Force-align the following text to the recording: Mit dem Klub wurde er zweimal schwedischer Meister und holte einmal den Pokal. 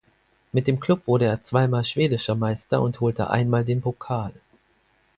Mit 0.51 0.65
dem 0.65 0.79
Klub 0.79 1.05
wurde 1.05 1.25
er 1.25 1.43
zweimal 1.43 1.83
schwedischer 1.83 2.33
Meister 2.33 2.81
und 2.81 3.01
holte 3.01 3.29
einmal 3.29 3.63
den 3.63 3.81
Pokal. 3.81 4.33